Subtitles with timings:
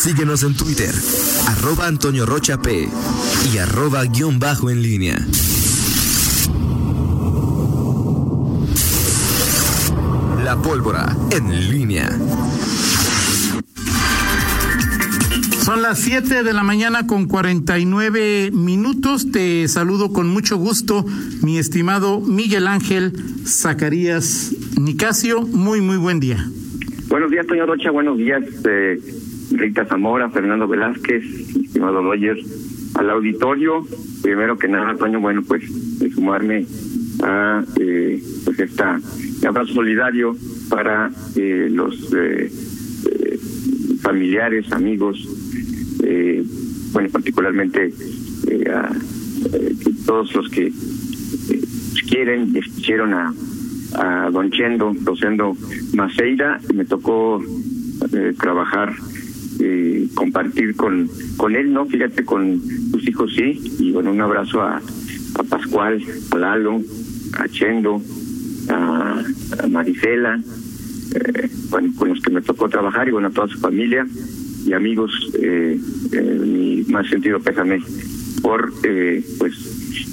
[0.00, 0.94] Síguenos en Twitter,
[1.46, 2.88] arroba Antonio Rocha P
[3.52, 5.18] y arroba guion bajo en línea.
[10.42, 12.08] La pólvora en línea.
[15.62, 19.30] Son las 7 de la mañana con 49 minutos.
[19.30, 21.04] Te saludo con mucho gusto,
[21.42, 23.12] mi estimado Miguel Ángel
[23.44, 25.42] Zacarías Nicasio.
[25.42, 26.48] Muy, muy buen día.
[27.10, 27.90] Buenos días, Toño Rocha.
[27.90, 28.98] Buenos días, eh,
[29.50, 31.24] Rita Zamora, Fernando Velázquez,
[31.56, 32.36] estimado Roger,
[32.94, 33.84] al auditorio.
[34.22, 35.62] Primero que nada, Toño, bueno, pues
[35.98, 36.66] de sumarme
[37.22, 39.00] a eh, pues esta
[39.46, 40.36] abrazo solidario
[40.68, 42.50] para eh, los eh,
[43.06, 43.38] eh,
[44.00, 45.18] familiares, amigos,
[46.02, 46.44] eh,
[46.92, 47.92] bueno, particularmente
[48.48, 48.90] eh, a
[50.06, 50.72] todos los que
[52.08, 53.32] quieren y escucharon a,
[53.94, 55.56] a Don Chendo, Rosendo
[55.94, 57.42] Maceira, me tocó
[58.38, 58.94] trabajar,
[59.60, 61.86] eh, compartir con, con él, ¿no?
[61.86, 62.60] Fíjate, con
[62.90, 66.02] tus hijos sí, y bueno, un abrazo a, a Pascual,
[66.32, 66.80] a Lalo,
[67.38, 68.02] a Chendo,
[68.68, 69.22] a,
[69.62, 70.40] a Marisela,
[71.14, 74.06] eh, bueno, con los que me tocó trabajar y bueno, a toda su familia
[74.66, 75.78] y amigos, eh,
[76.12, 77.82] mi más sentido pésame
[78.42, 79.54] por eh, pues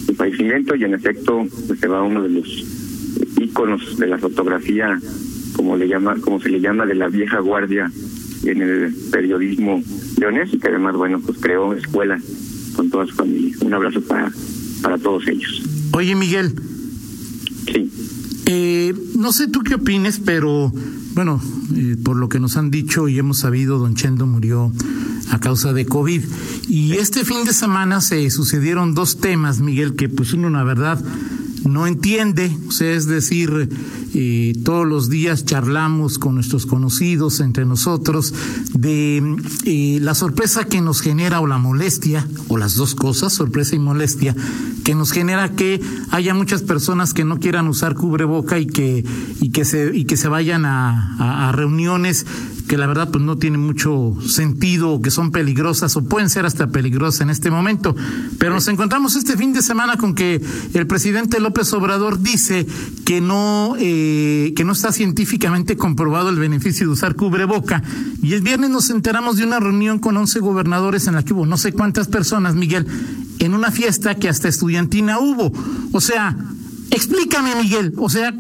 [0.06, 2.66] su fallecimiento y en efecto pues se va uno de los
[3.40, 5.00] íconos de la fotografía
[5.56, 7.92] como le llama como se le llama de la vieja guardia
[8.44, 9.82] en el periodismo
[10.18, 12.20] leonés y que además bueno pues creó escuela
[12.76, 13.56] con toda su familia.
[13.62, 14.32] Un abrazo para
[14.82, 15.64] para todos ellos.
[15.94, 16.54] Oye, Miguel,
[17.72, 17.92] sí.
[18.46, 20.72] Eh, no sé tú qué opines, pero
[21.14, 21.42] bueno,
[21.76, 24.72] eh, por lo que nos han dicho y hemos sabido, don Chendo murió
[25.32, 26.24] a causa de COVID.
[26.68, 31.04] Y este fin de semana se sucedieron dos temas, Miguel, que pues uno, la verdad,
[31.66, 32.56] no entiende.
[32.68, 33.70] O sea, es decir,
[34.14, 38.34] eh, todos los días charlamos con nuestros conocidos, entre nosotros,
[38.74, 43.76] de eh, la sorpresa que nos genera o la molestia, o las dos cosas, sorpresa
[43.76, 44.36] y molestia,
[44.84, 49.06] que nos genera que haya muchas personas que no quieran usar cubreboca y que,
[49.42, 52.26] y que, se, y que se vayan a, a, a reuniones
[52.68, 56.68] que la verdad pues no tienen mucho sentido que son peligrosas o pueden ser hasta
[56.68, 57.96] peligrosas en este momento.
[58.38, 60.42] Pero nos encontramos este fin de semana con que
[60.74, 62.68] el presidente López Obrador dice
[63.06, 67.82] que no, eh, que no está científicamente comprobado el beneficio de usar cubreboca.
[68.22, 71.46] Y el viernes nos enteramos de una reunión con 11 gobernadores en la que hubo
[71.46, 72.86] no sé cuántas personas, Miguel,
[73.40, 75.52] en una fiesta que hasta estudiantina hubo.
[75.94, 76.36] O sea,
[76.92, 78.34] explícame, Miguel, o sea,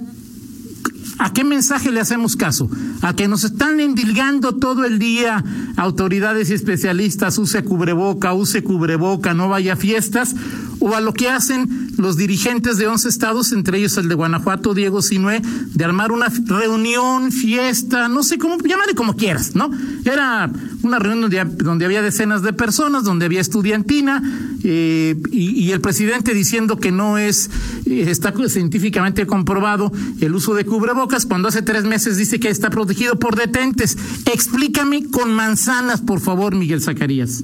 [1.19, 2.69] ¿A qué mensaje le hacemos caso?
[3.01, 5.43] ¿A que nos están endilgando todo el día
[5.75, 10.35] autoridades y especialistas, use cubreboca, use cubreboca, no vaya a fiestas?
[10.79, 14.73] ¿O a lo que hacen los dirigentes de 11 estados, entre ellos el de Guanajuato,
[14.73, 15.41] Diego Sinué,
[15.73, 19.71] de armar una reunión, fiesta, no sé cómo, llámale como quieras, ¿no?
[20.05, 20.51] Era
[20.83, 24.21] una reunión donde, donde había decenas de personas, donde había estudiantina,
[24.63, 27.49] eh, y, y, el presidente diciendo que no es,
[27.85, 29.91] eh, está científicamente comprobado
[30.21, 33.97] el uso de cubrebocas, cuando hace tres meses dice que está protegido por detentes.
[34.31, 37.43] Explícame con manzanas, por favor, Miguel Zacarías.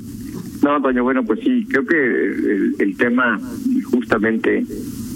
[0.62, 3.40] No, doña, bueno, pues sí, creo que el, el tema
[3.84, 4.66] justamente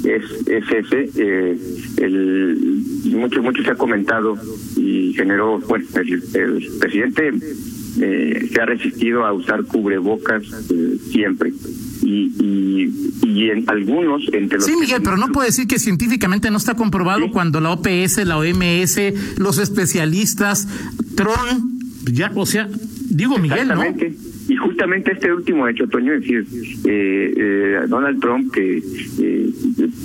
[0.03, 1.09] es, es ese.
[1.15, 1.57] Eh,
[1.97, 2.83] el,
[3.15, 4.37] mucho, mucho se ha comentado
[4.75, 7.31] y generó, bueno, el, el presidente
[8.01, 11.51] eh, se ha resistido a usar cubrebocas eh, siempre.
[12.01, 16.51] Y, y, y, en algunos entre los sí Miguel pero no puede decir que científicamente
[16.51, 17.29] no está comprobado ¿Sí?
[17.31, 18.99] cuando la OPS la OMS
[19.37, 20.67] los especialistas
[21.15, 21.79] Tron
[22.11, 22.69] ya o sea
[23.09, 23.83] digo Miguel no
[24.47, 26.45] y justamente este último hecho, Toño, es decir,
[26.85, 29.49] eh, eh, Donald Trump que eh,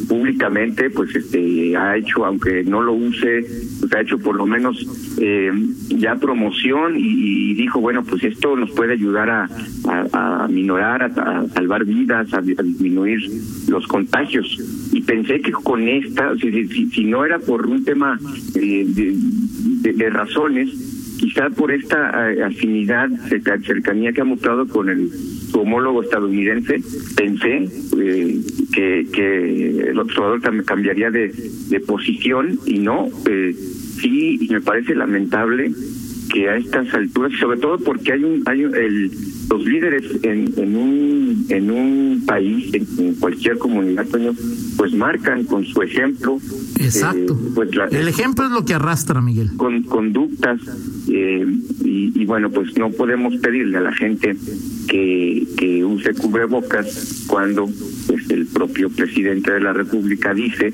[0.09, 3.45] públicamente pues este ha hecho, aunque no lo use,
[3.81, 4.85] pues ha hecho por lo menos
[5.21, 5.53] eh,
[5.91, 9.49] ya promoción y, dijo, bueno, pues esto nos puede ayudar a,
[9.89, 13.21] a, a minorar, a, salvar vidas, a, disminuir
[13.69, 14.59] los contagios.
[14.93, 18.19] Y pensé que con esta, si, si, si no era por un tema
[18.55, 18.87] de,
[19.83, 20.92] de, de razones,
[21.23, 23.09] quizá por esta uh, afinidad,
[23.65, 25.09] cercanía que ha mostrado con el
[25.55, 26.83] homólogo estadounidense,
[27.17, 28.41] pensé eh,
[28.75, 31.33] que, que el observador cambiaría de,
[31.87, 35.71] posición y no, eh, sí, me parece lamentable
[36.33, 39.11] que a estas alturas, sobre todo porque hay un, hay un, el,
[39.51, 44.07] los líderes en, en un en un país, en, en cualquier comunidad,
[44.77, 46.39] pues marcan con su ejemplo.
[46.81, 47.35] Exacto.
[47.35, 49.51] Eh, pues la, el ejemplo es lo que arrastra, Miguel.
[49.57, 50.61] Con conductas
[51.09, 51.47] eh,
[51.85, 54.35] y, y, bueno, pues no podemos pedirle a la gente
[54.89, 57.69] que, que use cubrebocas cuando
[58.07, 60.73] pues, el propio presidente de la República dice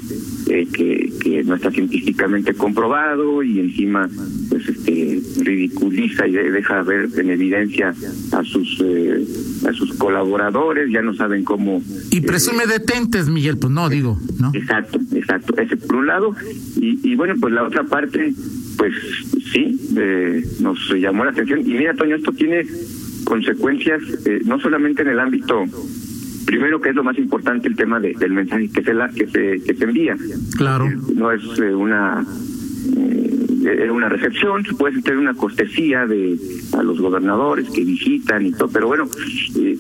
[0.49, 4.09] eh, que, que no está científicamente comprobado y encima
[4.49, 7.95] pues este eh, ridiculiza y deja ver en evidencia
[8.33, 9.25] a sus eh,
[9.69, 11.83] a sus colaboradores, ya no saben cómo...
[12.11, 14.51] Y presume detentes, Miguel, pues no, digo, ¿no?
[14.55, 16.35] Exacto, exacto, ese por un lado,
[16.77, 18.33] y, y bueno, pues la otra parte,
[18.77, 18.95] pues
[19.53, 19.79] sí,
[20.61, 22.65] nos llamó la atención, y mira, Toño, esto tiene
[23.25, 24.01] consecuencias
[24.45, 25.67] no solamente en el ámbito
[26.49, 29.27] primero que es lo más importante el tema de, del mensaje que se la que
[29.27, 30.17] se que se envía.
[30.57, 30.89] Claro.
[31.15, 32.25] No es una
[33.67, 36.39] eh, una recepción, se puede tener una cortesía de
[36.73, 39.07] a los gobernadores que visitan y todo, pero bueno,
[39.57, 39.77] eh,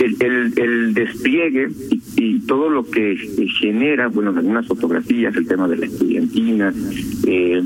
[0.00, 1.68] el, el, el, despliegue
[2.16, 3.14] y, todo lo que
[3.60, 6.72] genera, bueno, algunas fotografías, el tema de la estudiantina,
[7.26, 7.62] eh,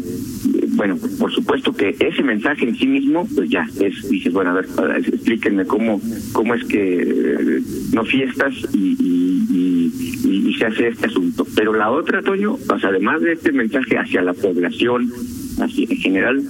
[0.74, 4.54] bueno, por supuesto que ese mensaje en sí mismo, pues ya es, dices, bueno, a
[4.54, 4.66] ver,
[5.06, 6.00] explíquenme cómo,
[6.32, 7.60] cómo es que
[7.92, 11.46] no fiestas y, y, y, se hace este asunto.
[11.54, 15.12] Pero la otra, Toño, pues además de este mensaje hacia la población,
[15.60, 16.42] así en general,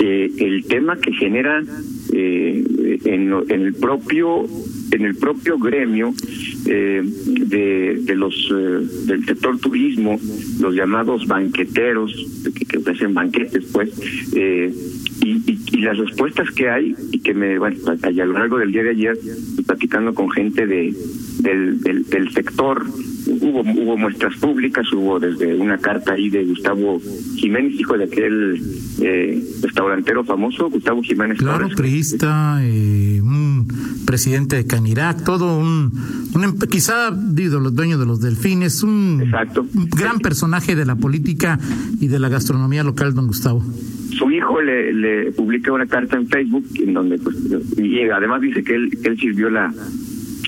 [0.00, 1.62] eh, el tema que genera
[2.12, 4.46] eh, en, en el propio
[4.90, 6.12] en el propio gremio
[6.66, 10.18] eh, de, de los eh, del sector turismo,
[10.60, 12.14] los llamados banqueteros
[12.54, 13.90] que, que ofrecen banquetes, pues,
[14.34, 14.72] eh,
[15.22, 18.82] y, y, las respuestas que hay y que me bueno a, lo largo del día
[18.82, 19.18] de ayer
[19.66, 20.94] platicando con gente de
[21.40, 22.84] del, del, del sector
[23.48, 27.00] hubo hubo muestras públicas hubo desde una carta ahí de Gustavo
[27.36, 28.62] Jiménez hijo de aquel
[29.00, 33.66] eh, restaurantero famoso Gustavo Jiménez claro priista eh, un
[34.06, 35.92] presidente de Canirac todo un,
[36.34, 39.66] un em, quizá digo los dueños de los delfines un, Exacto.
[39.96, 41.58] gran personaje de la política
[42.00, 43.62] y de la gastronomía local don Gustavo.
[44.10, 47.36] Su hijo le, le publica una carta en Facebook en donde pues
[47.76, 49.72] y además dice que él que él sirvió la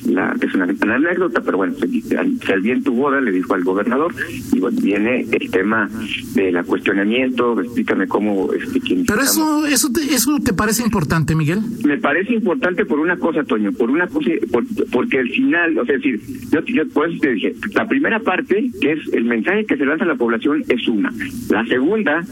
[0.06, 4.14] la es una, una anécdota pero bueno se bien tu boda le dijo al gobernador
[4.52, 5.88] y bueno viene el tema
[6.34, 11.60] del cuestionamiento explícame cómo este quién pero eso eso te, eso te parece importante Miguel.
[11.84, 15.84] Me parece importante por una cosa Toño por una cosa por, porque al final o
[15.84, 16.20] sea es decir
[16.50, 19.84] yo, yo por eso te dije la primera parte que es el mensaje que se
[19.84, 21.12] lanza a la población es una.
[21.48, 22.24] La segunda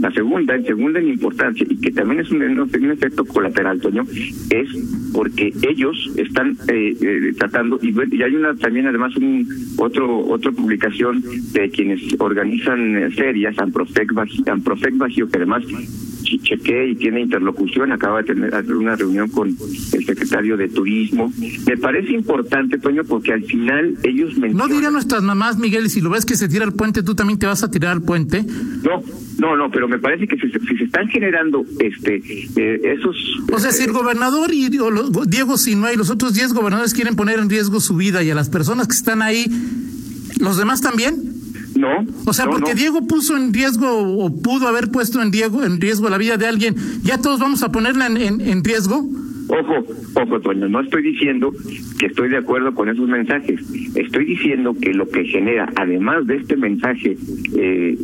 [0.00, 4.04] la segunda, en segunda en importancia, y que también es un, un efecto colateral, Toño,
[4.50, 4.68] es
[5.12, 9.46] porque ellos están eh, eh, tratando, y, y, hay una también además un
[9.76, 11.22] otro otra publicación
[11.52, 14.12] de quienes organizan ferias, Amprofec,
[14.46, 15.64] Amprofec Bajío, que además
[16.36, 21.32] chequé y tiene interlocución, acaba de tener una reunión con el secretario de Turismo.
[21.66, 24.56] Me parece importante, Toño, porque al final ellos mencionan...
[24.56, 27.38] No dirían nuestras mamás, Miguel, si lo ves que se tira al puente, tú también
[27.38, 28.44] te vas a tirar al puente.
[28.82, 29.02] No,
[29.38, 32.16] no, no, pero me parece que si, si se están generando este
[32.56, 33.16] eh, esos...
[33.52, 37.38] O sea, si el gobernador y Diego Sinue y los otros 10 gobernadores quieren poner
[37.38, 39.46] en riesgo su vida y a las personas que están ahí,
[40.40, 41.27] ¿los demás también?
[41.78, 42.04] No.
[42.26, 42.76] O sea, no, porque no.
[42.76, 46.46] Diego puso en riesgo o pudo haber puesto en Diego en riesgo la vida de
[46.46, 49.06] alguien, ¿ya todos vamos a ponerla en, en, en riesgo?
[49.50, 51.50] Ojo, ojo, Toño, no estoy diciendo
[51.98, 53.60] que estoy de acuerdo con esos mensajes.
[53.94, 57.16] Estoy diciendo que lo que genera, además de este mensaje
[57.56, 57.96] eh,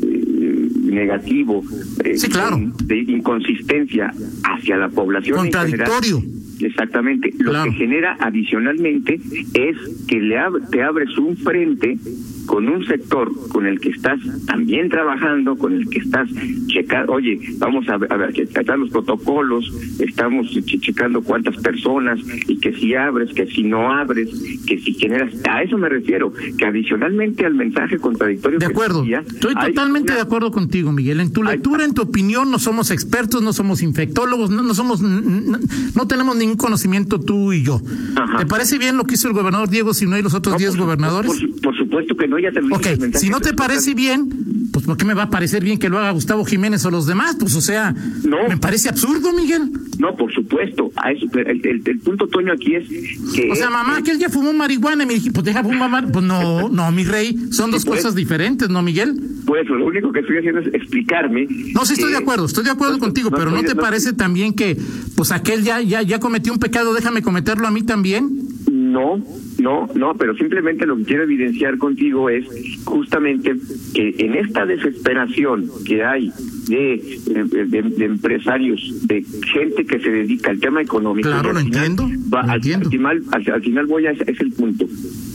[0.84, 1.62] negativo
[2.04, 2.58] eh, sí, claro.
[2.84, 4.12] de inconsistencia
[4.44, 7.70] hacia la población contradictorio en general, exactamente lo Claro.
[7.72, 9.20] que genera adicionalmente
[9.54, 9.76] es
[10.06, 11.98] que le ab- te abres un frente
[12.46, 16.29] con un sector con el que estás también trabajando, con el que estás
[16.69, 22.19] checando, oye, vamos a ver, a ver, checar los protocolos, estamos che- checando cuántas personas
[22.48, 24.29] y que si abres, que si no abres,
[24.67, 29.01] que si generas, a eso me refiero, que adicionalmente al mensaje contradictorio De que acuerdo.
[29.03, 31.20] decía, Estoy totalmente una- de acuerdo contigo, Miguel.
[31.20, 34.74] En tu Hay- lectura, en tu opinión, no somos expertos, no somos infectólogos, no, no
[34.74, 37.81] somos, no tenemos ningún conocimiento tú y yo.
[38.17, 38.39] Ajá.
[38.39, 40.70] ¿Te parece bien lo que hizo el gobernador Diego Sinue y los otros No, 10
[40.72, 41.32] por su- gobernadores?
[41.32, 43.41] Por, por supuesto que no, ya te lo dije Ok, en el mensaje si no
[43.41, 44.29] te parece bien,
[44.72, 47.06] pues ¿por qué me va a parecer bien que lo haga Gustavo Jiménez o los
[47.06, 47.36] demás?
[47.39, 48.48] Pues o sea, No.
[48.48, 49.70] me parece absurdo, Miguel.
[49.98, 50.91] No, por supuesto.
[50.96, 52.89] A eso, el, el- el punto, Toño, aquí es
[53.34, 53.51] que...
[53.51, 56.10] O sea, mamá, que él ya fumó marihuana y me dije, pues deja fumar, mar-
[56.13, 58.01] pues no, no, mi rey, son dos pues.
[58.01, 59.15] cosas diferentes, ¿no, Miguel?
[59.46, 61.46] Pues lo único que estoy haciendo es explicarme...
[61.74, 64.13] No, sí estoy de acuerdo, estoy de acuerdo no, contigo, no pero ¿no te parece
[64.13, 64.77] también que,
[65.17, 68.48] pues aquel ya, ya, ya cometió un pecado, déjame cometerlo a mí también?
[68.70, 69.19] No,
[69.64, 72.44] no, no, pero simplemente lo que quiero evidenciar contigo es
[72.84, 73.54] justamente
[73.94, 76.30] que en esta desesperación que hay
[76.68, 81.28] de, de, de- de empresarios, de gente que se dedica al tema económico.
[81.28, 82.86] Claro, lo final entiendo, va- lo al, entiendo.
[82.86, 84.86] al final, al, al final voy a ese es el punto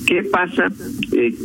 [0.10, 0.72] ¿qué pasa
[1.12, 1.36] eh,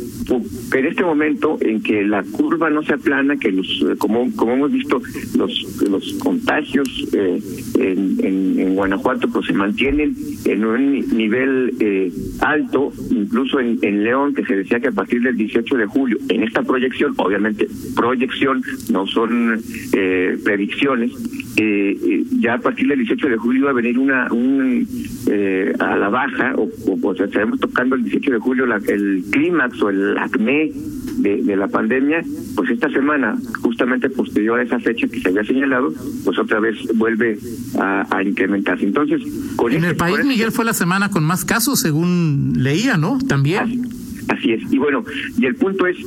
[0.73, 4.71] en este momento en que la curva no se aplana, que los, como, como hemos
[4.71, 4.99] visto,
[5.37, 7.39] los, contagios eh,
[7.77, 14.43] en, Guanajuato pues se mantienen en un nivel eh, alto, incluso en, en León, que
[14.45, 19.05] se decía que a partir del 18 de julio, en esta proyección, obviamente proyección, no
[19.05, 19.61] son
[19.93, 21.11] eh, predicciones,
[21.57, 24.85] eh, eh, ya a partir del 18 de julio va a venir una un,
[25.27, 26.69] eh, a la baja, o,
[27.01, 30.71] o, sea, estaremos tocando el 18 de julio la, el clímax o el acné
[31.17, 32.23] de, de, la pandemia,
[32.55, 35.93] pues esta semana, justamente posterior a esa fecha que se había señalado,
[36.25, 37.37] pues otra vez vuelve
[37.79, 38.83] a, a incrementarse.
[38.83, 39.21] Entonces,
[39.55, 43.17] con en este, el país, Miguel, fue la semana con más casos, según leía, ¿no?
[43.29, 43.63] También.
[43.63, 43.81] Así,
[44.27, 44.73] así es.
[44.73, 45.05] Y bueno,
[45.37, 45.97] y el punto es,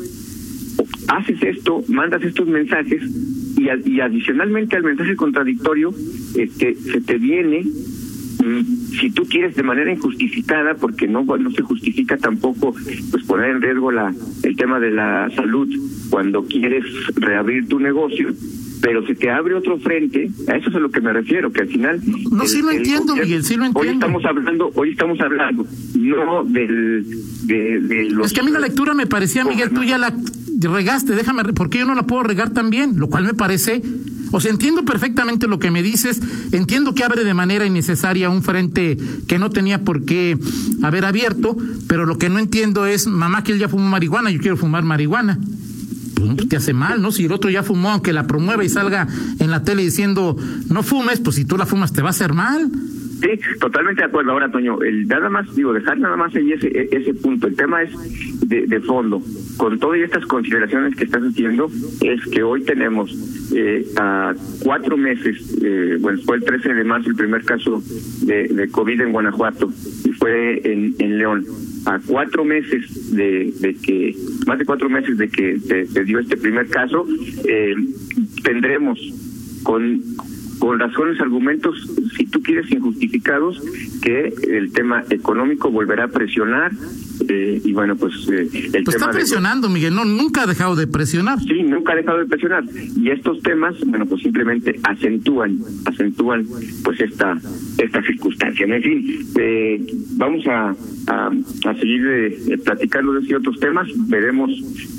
[1.08, 3.02] haces esto, mandas estos mensajes
[3.56, 5.92] y, y adicionalmente al mensaje contradictorio,
[6.36, 7.64] este, se te viene
[9.00, 12.74] si tú quieres de manera injustificada porque no no se justifica tampoco
[13.10, 15.68] pues poner en riesgo la el tema de la salud
[16.08, 16.84] cuando quieres
[17.16, 18.28] reabrir tu negocio
[18.80, 21.62] pero se te abre otro frente, a eso es a lo que me refiero, que
[21.62, 22.00] al final...
[22.30, 23.80] No, el, sí lo entiendo, el, Miguel, sí lo entiendo.
[23.80, 27.04] Hoy estamos hablando, hoy estamos hablando, no del...
[27.44, 30.14] De, de los, es que a mí la lectura me parecía, Miguel, tú ya la
[30.60, 32.98] regaste, déjame, ¿por qué yo no la puedo regar también?
[32.98, 33.82] Lo cual me parece...
[34.30, 36.20] O sea, entiendo perfectamente lo que me dices,
[36.52, 40.36] entiendo que abre de manera innecesaria un frente que no tenía por qué
[40.82, 44.38] haber abierto, pero lo que no entiendo es, mamá, que él ya fumó marihuana, yo
[44.38, 45.38] quiero fumar marihuana
[46.18, 47.12] pues te hace mal, ¿no?
[47.12, 49.06] Si el otro ya fumó, aunque la promueva y salga
[49.38, 50.36] en la tele diciendo
[50.68, 52.70] no fumes, pues si tú la fumas te va a hacer mal.
[53.20, 53.28] Sí,
[53.60, 54.32] totalmente de acuerdo.
[54.32, 57.48] Ahora, Toño, el nada más, digo, dejar nada más ahí ese, ese punto.
[57.48, 59.20] El tema es de, de fondo.
[59.56, 61.68] Con todas estas consideraciones que estás haciendo,
[62.02, 63.10] es que hoy tenemos
[63.54, 67.82] eh, a cuatro meses, eh, bueno, fue el 13 de marzo el primer caso
[68.22, 69.70] de, de COVID en Guanajuato
[70.04, 71.46] y fue en, en León
[71.86, 74.14] a cuatro meses de, de, que,
[74.46, 77.06] más de cuatro meses de que se, se dio este primer caso,
[77.44, 77.74] eh,
[78.42, 78.98] tendremos
[79.62, 80.02] con,
[80.58, 81.76] con razones, argumentos,
[82.16, 83.60] si tú quieres, injustificados,
[84.02, 86.72] que el tema económico volverá a presionar.
[87.28, 89.74] Eh, y bueno, pues eh, el pues tema está presionando, de...
[89.74, 91.38] Miguel, no, nunca ha dejado de presionar.
[91.40, 92.64] Sí, nunca ha dejado de presionar.
[92.96, 96.46] Y estos temas, bueno, pues simplemente acentúan, acentúan
[96.82, 97.38] pues esta
[97.78, 98.66] esta circunstancia.
[98.66, 100.74] En fin, eh, vamos a,
[101.06, 101.30] a,
[101.66, 104.50] a seguir eh, platicando de otros temas, veremos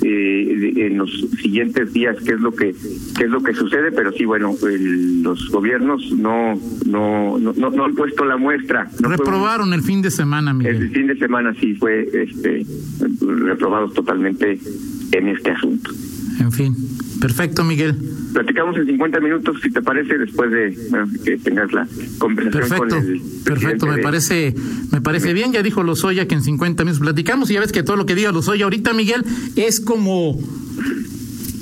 [0.04, 2.74] eh, en los siguientes días qué es lo que
[3.18, 7.86] qué es lo que sucede, pero sí, bueno, el, los gobiernos no no, no no
[7.86, 8.88] han puesto la muestra.
[9.02, 10.76] No Reprobaron fue, el fin de semana, Miguel.
[10.76, 12.66] El fin de semana sí fue este
[13.22, 14.60] reprobados totalmente
[15.12, 15.92] en este asunto.
[16.40, 16.76] En fin,
[17.20, 17.96] perfecto, Miguel.
[18.34, 22.96] Platicamos en 50 minutos, si te parece, después de bueno, que tengas la conversación perfecto,
[22.96, 24.02] con el Perfecto, me de...
[24.02, 24.56] parece,
[24.92, 25.52] me parece bien.
[25.52, 28.16] Ya dijo Lozoya que en 50 minutos platicamos y ya ves que todo lo que
[28.16, 30.38] diga Lozoya ahorita, Miguel, es como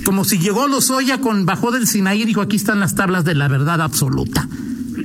[0.05, 3.35] como si llegó Lozoya con bajó del Sinaí y dijo aquí están las tablas de
[3.35, 4.47] la verdad absoluta.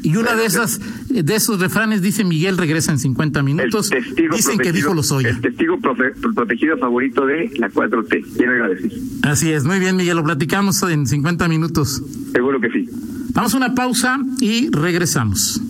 [0.03, 3.91] Y una de esas, de esos refranes dice Miguel regresa en 50 minutos.
[4.35, 5.31] Dicen que dijo Lozoya.
[5.31, 8.37] El testigo profe, protegido favorito de la 4T.
[8.37, 8.93] Quiero agradecer.
[9.23, 12.03] Así es, muy bien, Miguel, lo platicamos en 50 minutos.
[12.33, 12.89] Seguro que sí.
[13.35, 15.61] Vamos a una pausa y regresamos.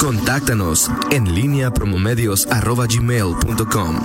[0.00, 4.00] Contáctanos en línea promomedios arroba gmail.com.